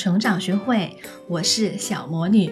[0.00, 0.96] 成长学会，
[1.28, 2.50] 我是小魔女。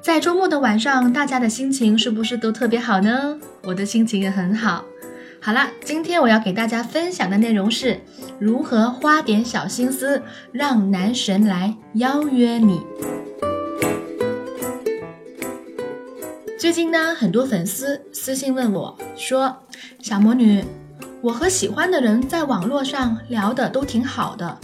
[0.00, 3.36] 在周末的晚上，大家的心情是不是都特别好呢？
[3.64, 4.84] 我的心情也很好。
[5.40, 8.00] 好了，今天我要给大家分享的内容是
[8.38, 12.80] 如何花点小心思让男神来邀约你。
[16.60, 19.56] 最近呢，很多粉丝私信问我说
[20.00, 20.64] ：“小魔女，
[21.20, 24.56] 我和喜欢的人在网络上聊的都挺好的，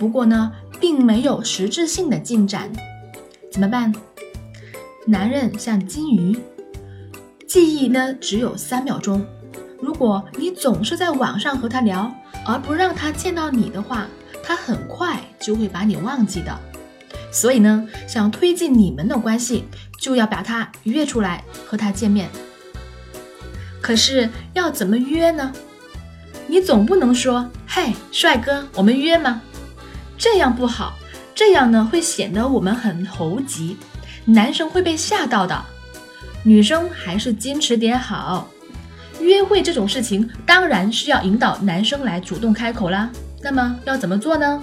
[0.00, 2.72] 不过呢，并没有实质性的进展，
[3.52, 3.92] 怎么办？”
[5.06, 6.38] 男人像金鱼，
[7.46, 9.24] 记忆呢只有三秒钟。
[9.80, 12.12] 如果你总是在网上和他聊，
[12.46, 14.06] 而不让他见到你的话，
[14.42, 16.58] 他很快就会把你忘记的。
[17.32, 19.64] 所以呢，想推进你们的关系，
[19.98, 22.28] 就要把他约出来和他见面。
[23.80, 25.52] 可是要怎么约呢？
[26.46, 29.40] 你总不能说：“嘿，帅哥，我们约吗？”
[30.20, 30.98] 这样不好，
[31.34, 33.78] 这样呢会显得我们很猴急，
[34.26, 35.58] 男生会被吓到的。
[36.44, 38.46] 女生还是矜持点好。
[39.18, 43.10] 约会这种事情，当然是要引导男生来主动开口啦。
[43.40, 44.62] 那么要怎么做呢？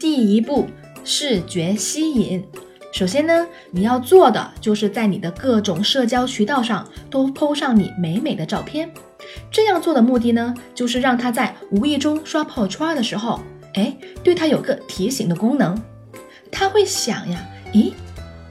[0.00, 0.68] 第一步，
[1.04, 2.44] 视觉吸引。
[2.92, 8.92] 首先呢，你要做的就是在你的各种社交渠道上都 PO 上你美美的照片。
[9.48, 13.40] 这样做的目的呢，就是让他在无意中刷朋友圈的时候，
[13.74, 15.80] 哎，对他有个提醒的功能。
[16.50, 17.38] 他会想呀，
[17.72, 17.92] 咦，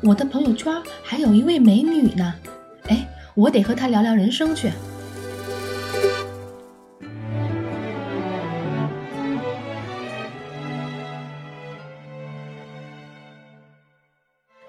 [0.02, 0.74] 我的朋友圈
[1.04, 2.34] 还有一位美女呢，
[2.88, 3.08] 哎。
[3.34, 4.70] 我得和她聊聊人生去。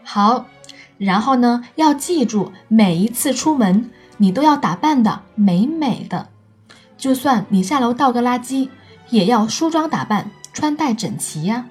[0.05, 0.47] 好，
[0.97, 6.29] 然后呢，要记住每一次出门，你都要打扮的美美的。
[6.97, 8.69] 就算你下楼倒个垃圾，
[9.11, 11.67] 也要梳妆打扮，穿戴整齐呀。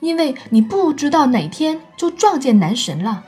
[0.00, 3.24] 因为你不知道哪天就撞见男神了。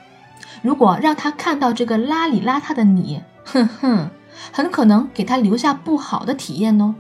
[0.63, 4.11] 如果让他看到这个邋里邋遢的你， 哼哼，
[4.53, 6.95] 很可能给他留下不好的体验哦。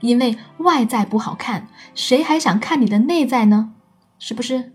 [0.00, 3.72] 因为外在不好看，谁还想看你的内在呢？
[4.18, 4.72] 是不是？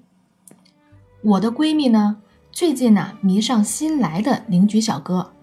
[1.23, 2.17] 我的闺蜜呢，
[2.51, 5.33] 最近呢迷上新来的邻居小哥，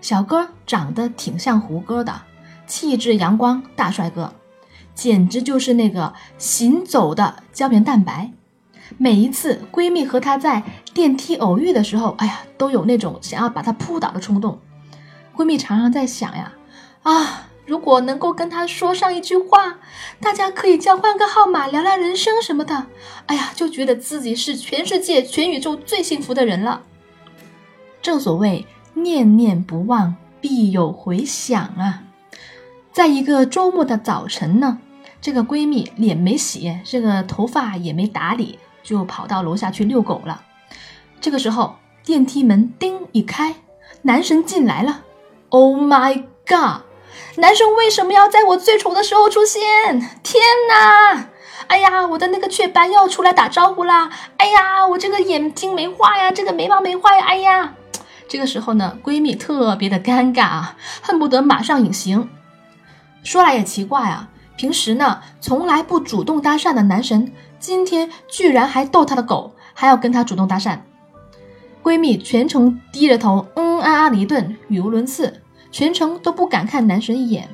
[0.00, 2.22] 小哥长得挺像胡歌的，
[2.66, 4.34] 气质阳光大帅哥，
[4.94, 8.30] 简直就是那个行走的胶原蛋白。
[8.98, 14.58] 每一次闺蜜和她在电梯偶遇的时候，哎呀，都有那种想要把她扑倒的冲动。
[15.34, 16.52] 闺蜜常常在想呀，
[17.02, 19.78] 啊，如果能够跟她说上一句话，
[20.20, 22.86] 大家可以交换个号码，聊聊人生什么的，
[23.26, 26.82] 哎呀，就觉得自己是全世界、全宇宙最幸福的人了。
[28.02, 32.02] 正所谓念念不忘，必有回响啊。
[32.92, 34.78] 在一个周末的早晨呢，
[35.20, 38.58] 这个闺蜜脸没洗，这个头发也没打理。
[38.82, 40.42] 就跑到楼下去遛狗了。
[41.20, 43.54] 这个时候，电梯门叮一开，
[44.02, 45.02] 男神进来了。
[45.50, 46.82] Oh my god！
[47.36, 49.60] 男神为什么要在我最丑的时候出现？
[50.24, 51.28] 天哪！
[51.68, 54.10] 哎呀，我的那个雀斑要出来打招呼啦！
[54.36, 57.24] 哎呀，我这个眼睛没画呀，这个眉毛没画呀！
[57.24, 57.74] 哎呀，
[58.26, 62.28] 这个时候呢，闺蜜特别的尴尬啊，恨不得马上隐形。
[63.22, 67.32] 说来也奇怪啊，平时呢从来不主动搭讪的男神。
[67.58, 70.80] 今天居然还逗他的狗，还要跟他主动搭讪。
[71.80, 77.48] 闺蜜全程低着头，嗯啊啊的一顿，语无伦次，全程都不敢看男神一眼。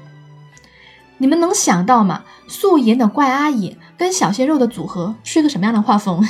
[1.18, 2.24] 你们能想到吗？
[2.46, 6.26] 素颜的怪阿姨跟小鲜肉的组合是个什么样的画风？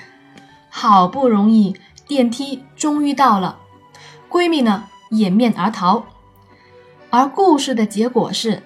[0.70, 1.76] 好不容易
[2.06, 3.58] 电梯终于到了，
[4.30, 6.06] 闺蜜呢掩面而逃。
[7.14, 8.62] 而故事的结果是，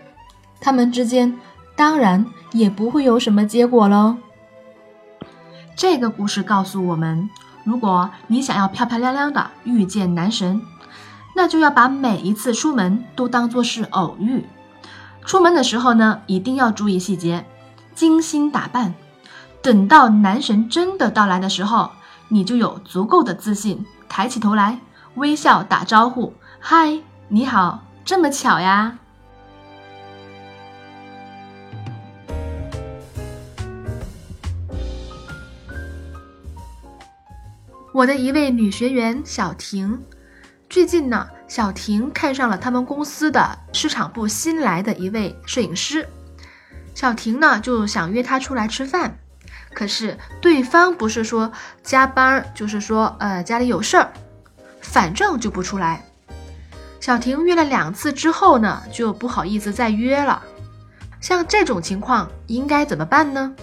[0.61, 1.37] 他们之间
[1.75, 4.19] 当然也不会有什么结果喽。
[5.75, 7.29] 这个故事告诉我们，
[7.65, 10.63] 如果你想要漂漂亮亮的遇见男神，
[11.35, 14.45] 那就要把每一次出门都当做是偶遇。
[15.25, 17.45] 出门的时候呢，一定要注意细节，
[17.97, 18.95] 精心打扮。
[19.61, 21.91] 等到男神真的到来的时候，
[22.29, 24.79] 你就有足够的自信，抬起头来，
[25.17, 26.33] 微笑打招呼
[26.63, 28.97] ：“嗨，你好，这么巧呀？
[37.93, 40.01] 我的一位女学员小婷
[40.71, 46.09] 最近呢小婷看上了他们公司的市场部新来的一位摄影师。
[46.95, 49.19] 小婷呢就想约他出来吃饭
[49.75, 51.51] 可是对方不是说
[51.83, 54.13] 加班就是说呃家里有事儿
[54.81, 56.06] 反正就不出来。
[57.01, 60.43] 小婷约了两次之后呢，就不好意思再约了。
[61.21, 63.55] 像这种情况应该怎么办呢？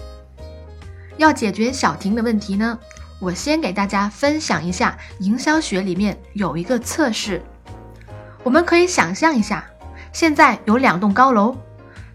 [1.16, 2.78] 要解决小婷的问题呢，
[3.20, 7.42] 我先给大家分享一下营销学里面有一个测试。
[8.42, 9.64] 我们可以想象一下，
[10.12, 11.56] 现在有两栋高楼，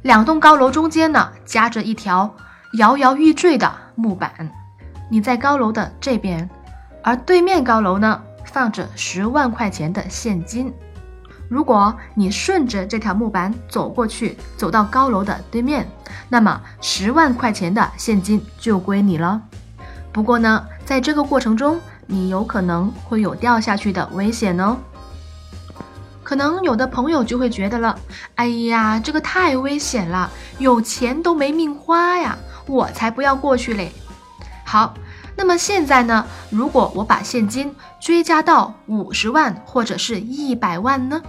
[0.01, 2.35] 两栋高楼中间呢夹着一条
[2.73, 4.51] 摇摇欲坠的木板，
[5.09, 6.49] 你在高楼的这边，
[7.01, 10.73] 而对面高楼呢放着十万块钱的现金。
[11.49, 15.85] 如果你顺着这条木板走过去，走到高楼的对面，
[16.29, 19.41] 那么十万块钱的现金就归你了。
[20.11, 24.77] 不过呢，在这个过程中，你有可能会有掉下去的危险哦。
[26.23, 27.97] 可能有的朋友就会觉得了，
[28.35, 30.29] 哎呀，这个太危险了，
[30.59, 32.37] 有钱都没命花呀，
[32.67, 33.91] 我才不要过去嘞。
[34.63, 34.93] 好，
[35.39, 41.21] 那么现在呢，如果我把现金追加到五十万或者是一百万呢？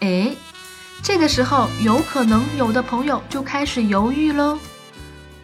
[0.00, 0.34] 哎，
[1.00, 4.58] 这个时候有可能有的朋友就开始犹豫喽。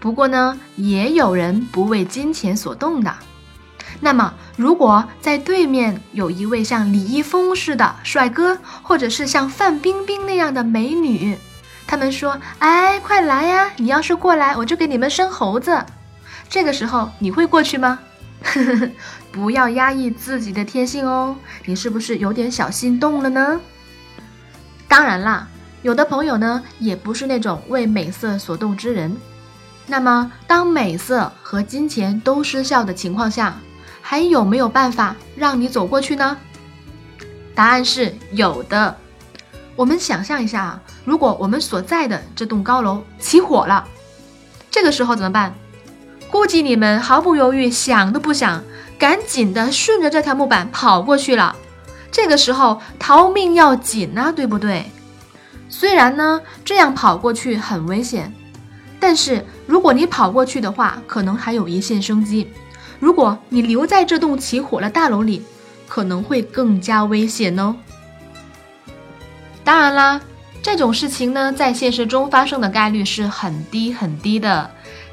[0.00, 3.14] 不过呢，也有人不为金钱所动的。
[4.00, 11.38] 那么，如果在对面有一位像李易峰似的帅哥，或者是像范冰冰那样的美女，
[11.86, 13.70] 他们说：“哎，快来呀！
[13.76, 15.86] 你要是过来，我就给你们生猴子。”
[16.52, 17.98] 这个时候你会过去吗？
[19.32, 21.34] 不要压抑自己的天性哦，
[21.64, 23.58] 你是不是有点小心动了呢？
[24.86, 25.48] 当然啦，
[25.80, 29.16] 有的朋友呢也不是那种为美色所动之人。
[29.86, 33.56] 那么，当美色和金钱都失效的情况下，
[34.02, 36.36] 还有没有办法让你走过去呢？
[37.54, 38.94] 答案是有的。
[39.74, 43.88] 我们想象一下啊，如果我们所在的这栋高楼起火了，
[44.70, 45.54] 这个时候怎么办？
[46.32, 48.64] 估计你们毫不犹豫，想都不想，
[48.98, 51.54] 赶紧的顺着这条木板跑过去了。
[52.10, 54.90] 这个时候逃命要紧呐，对不对？
[55.68, 58.32] 虽然呢这样跑过去很危险，
[58.98, 62.46] 但是如果你跑过去的话，可能还有一线生机；
[62.98, 65.44] 如果你留在这栋起火的大楼里，
[65.86, 67.76] 可能会更加危险哦。
[69.62, 70.18] 当然啦，
[70.62, 74.70] 这种事情呢在现实中发生的概率是很低很低的。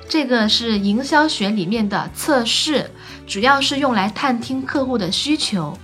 [0.10, 2.90] 这个是营销学里面的测试，
[3.28, 5.78] 主要是用来探听客户的需求。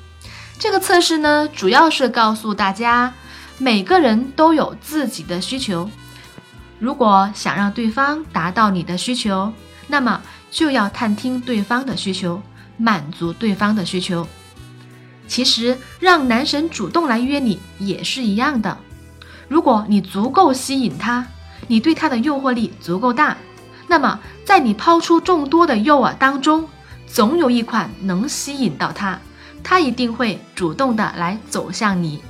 [0.57, 3.13] 这个测试呢，主要是告诉大家，
[3.59, 5.87] 每个人都有自己的需求。
[6.79, 9.53] 如果想让对方达到你的需求，
[9.87, 10.19] 那么
[10.49, 12.41] 就要探听对方的需求，
[12.77, 14.25] 满足对方的需求。
[15.27, 18.75] 其实，让男神主动来约你也是一样的。
[19.47, 21.27] 如果你足够吸引他，
[21.67, 23.37] 你对他的诱惑力足够大，
[23.87, 26.67] 那么在你抛出众多的诱饵当中，
[27.07, 29.19] 总有一款能吸引到他。
[29.63, 32.21] 他一定会主动的来走向你。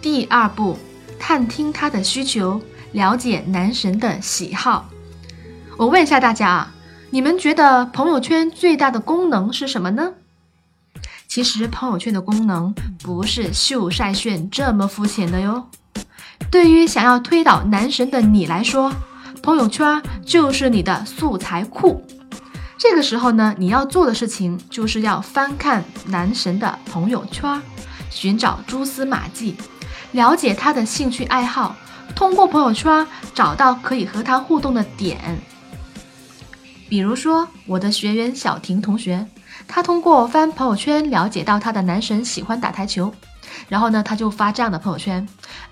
[0.00, 0.78] 第二步，
[1.18, 2.60] 探听他的需求，
[2.92, 4.88] 了解男神的喜好。
[5.76, 6.74] 我问一下大家啊，
[7.10, 10.14] 你们觉得朋友圈最大的功能是什么呢？
[11.28, 15.68] 其实朋友圈的功能不是秀晒炫这么肤浅的哟。
[16.50, 18.90] 对于想要推倒男神的你来说，
[19.46, 22.04] 朋友圈就是你的素材库。
[22.76, 27.62] 这个时候呢，你要做的事情就是要翻看男神的朋友圈，
[28.10, 29.54] 寻找蛛丝马迹，
[30.10, 31.76] 了解他的兴趣爱好，
[32.16, 35.38] 通过朋友圈找到可以和他互动的点。
[36.88, 39.24] 比如说，我的学员小婷同学，
[39.68, 43.14] 她通过翻朋友圈了解到她的男神喜欢打台球，
[43.68, 45.24] 然后呢，他就发这样的朋友圈：“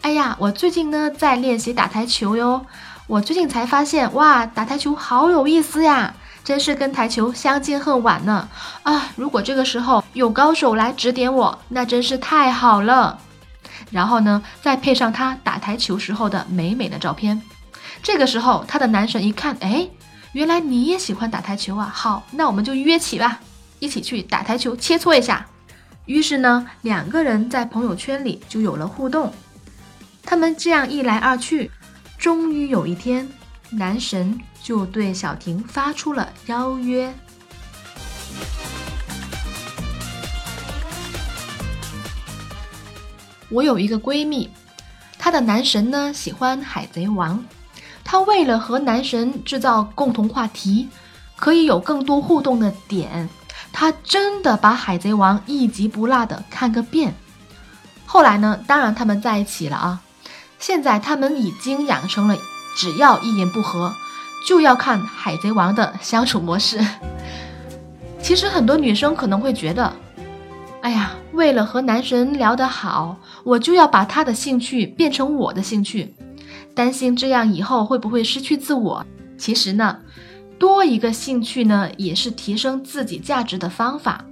[0.03, 2.65] 哎呀，我最近呢在练习打台球哟，
[3.07, 8.47] 我最近才发现，哇，打台球好有意思呀！”真是跟台球相见恨晚呢
[8.83, 9.09] 啊！
[9.17, 13.19] 如果这个时候有高手来指点我，那真是太好了。
[13.91, 17.41] 然后呢，再配上他打台球时候的美美的照片，
[18.03, 19.89] 这个时候他的男神一看，哎，
[20.33, 21.91] 原来你也喜欢打台球啊！
[21.91, 23.41] 好，那我们就约起吧，
[23.79, 25.47] 一起去打台球切磋一下。
[26.05, 29.33] 于是呢，两个人在朋友圈里就有了互动。
[30.23, 31.71] 他们这样一来二去，
[32.25, 33.29] 终于有一天，
[33.69, 34.41] 男神。
[34.63, 37.13] 就对小婷发出了邀约。
[43.51, 44.49] 我有一个闺蜜，
[45.19, 47.45] 她的男神呢喜欢海贼王，
[48.03, 50.89] 她为了和男神制造共同话题，
[51.37, 53.29] 可以有更多互动的点，
[53.71, 57.15] 她真的把《海贼王》一集不落的看个遍。
[58.07, 60.01] 后来呢，当然他们在一起了啊。
[60.59, 62.37] 现在他们已经养成了，
[62.77, 63.93] 只要一言不合，
[64.47, 66.79] 就要看《海贼王》的相处模式。
[68.23, 69.93] 其实很多女生可能会觉得，
[70.81, 76.15] 哎呀，为了和男神聊得好，我就要把他的兴趣变成我的兴趣，
[76.75, 79.05] 担心这样以后会不会失去自我。
[79.37, 79.99] 其实呢，
[80.59, 84.25] 多一个兴趣呢，也是提升自己价值的方法。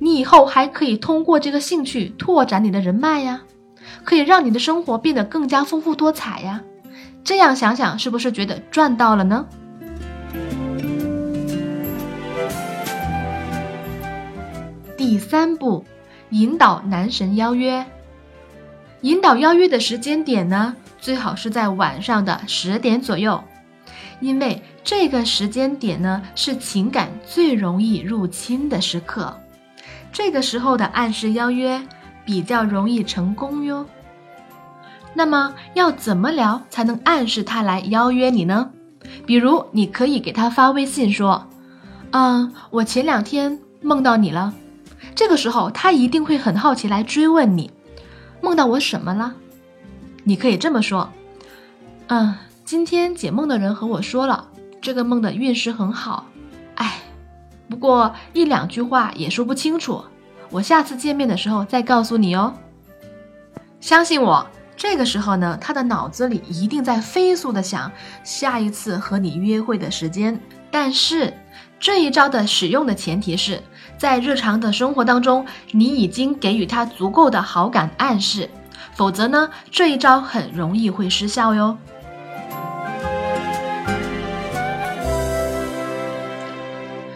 [0.00, 3.42] 你以后还可以通过这个兴趣拓展你的人脉呀，
[4.04, 6.62] 可以让你的生活变得更加丰富多彩呀。
[7.24, 9.46] 这样想想，是不是觉得赚到了呢？
[14.96, 15.84] 第三步，
[16.30, 17.84] 引导男神邀约。
[19.02, 23.42] 引导邀约的时间点呢，最好是在晚上的十点左右，
[24.20, 29.38] 因为这个时间点呢是情感最容易入侵的时刻。
[30.12, 31.80] 这个时候的暗示邀约
[32.28, 33.86] 比较容易成功哟。
[35.14, 38.70] 那么要怎么聊才能暗示他来邀约你呢？
[39.24, 41.46] 比如你可以给他发微信说
[42.12, 44.52] ：“嗯，我前两天梦到你了。”
[45.16, 47.70] 这个时候，他一定会很好奇来追问你，
[48.42, 49.32] 梦到我什么了？
[50.24, 51.10] 你可以这么说
[52.08, 52.34] ：“嗯，
[52.66, 54.48] 今天解梦的人和我说了，
[54.82, 56.26] 这个梦的运势很好。
[56.74, 56.98] 哎，
[57.70, 60.04] 不过一两句话也说不清楚，
[60.50, 62.54] 我下次见面的时候再告诉你哦。”
[63.80, 67.90] 相信我，这个时候呢，他的脑子里一定在飞速的想
[68.24, 70.40] 下一次和你约会的时间。
[70.70, 71.32] 但是
[71.80, 73.62] 这一招的使用的前提是。
[73.98, 78.48] 在日常的生活当中，你已经给予他足够的好感暗示，
[78.94, 81.76] 否则呢，这一招很容易会失效哟。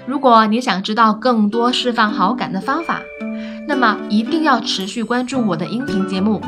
[0.06, 3.00] 如果你想知道更多释放好感的方法，
[3.66, 6.40] 那么一定要持续关注我的音频节目，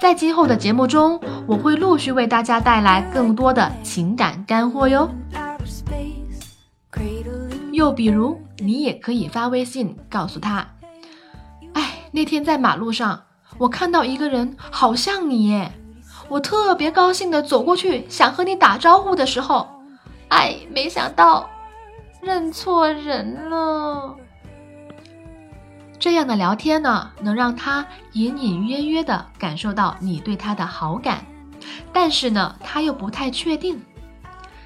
[0.00, 5.10] 在今后的节目中，我会陆续为大家带来更多的情感干货哟。
[7.72, 10.64] 又比如，你也可以发微信告诉他
[11.74, 13.22] ：“哎，那天在马路上，
[13.58, 15.72] 我看到一个人，好像你耶。
[16.28, 19.66] 我特别高兴的走过去，想和你打招呼的时候，
[20.28, 21.50] 哎，没想到
[22.22, 24.14] 认错人了。”
[25.98, 31.24] 这样的聊天呢，能让他隐隐约约的感受到你对他的好感，
[31.92, 33.82] 但是呢，他又不太确定。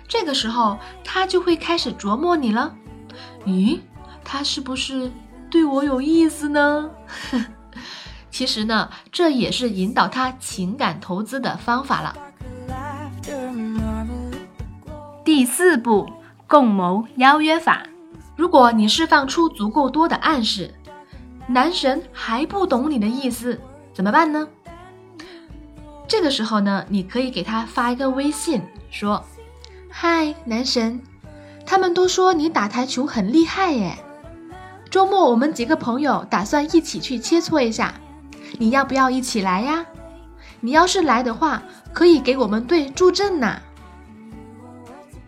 [0.09, 2.75] 这个时候，他就会开始琢磨你了。
[3.45, 3.81] 咦，
[4.25, 5.13] 他是不是
[5.51, 6.91] 对我有意思呢？
[8.31, 12.17] 其实呢，这也是引导他情感投资的方法了。
[15.25, 16.09] 第四步，
[16.47, 17.83] 共谋邀约法。
[18.35, 20.75] 如果你释放出足够多的暗示，
[21.49, 23.59] 男神还不懂你的意思，
[23.95, 24.47] 怎么办呢？
[26.07, 29.25] 这个时候呢，你可以给他发一个微信，说
[29.91, 31.01] ：“嗨，男神。”
[31.65, 33.99] 他们都说你打台球很厉害耶，
[34.91, 37.95] 周末我们几个朋友打算一起去切磋一下，
[38.59, 39.85] 你要不要一起来呀？
[40.61, 41.63] 你要是来的话，
[41.93, 43.61] 可以给我们队助阵呐。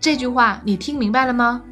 [0.00, 1.62] 这句话你听明白了吗？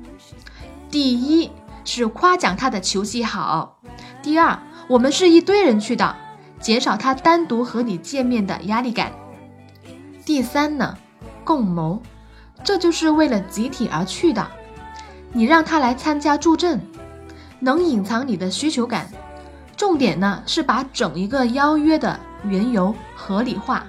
[0.91, 1.51] 第一
[1.85, 3.78] 是夸奖他的球技好，
[4.23, 4.59] 第二
[4.89, 6.17] 我们是一堆人去的，
[6.61, 9.13] 减少他单独和你见面的压力感。
[10.25, 10.97] 第三呢，
[11.45, 12.03] 共谋，
[12.65, 14.47] 这就是为了集体而去的。
[15.33, 16.81] 你让他来参加助阵，
[17.61, 19.09] 能隐藏你的需求感。
[19.77, 23.85] 重点呢是把整一个邀约的缘由合理化。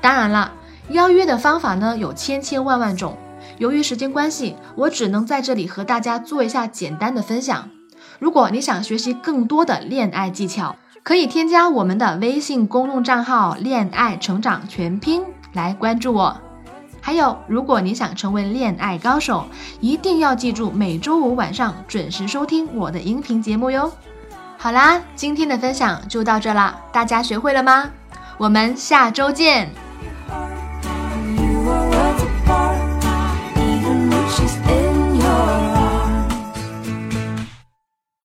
[0.00, 0.52] 当然了，
[0.90, 3.16] 邀约的方法呢有千千万万种。
[3.58, 7.68] 由于时间关系，我只能在这里和大家做一下简单的分享。
[8.24, 16.34] 如果你想学习更多的恋爱技巧，可以添加我们的微信公众账号“恋爱成长全拼”来关注我。
[17.02, 19.44] 还有，如果你想成为恋爱高手，
[19.78, 23.92] 一定要记住每周五晚上准时收听我的音频节目哟。
[24.56, 27.90] 好啦，今天的分享就到这啦，大家学会了吗？
[28.38, 29.83] 我们下周见。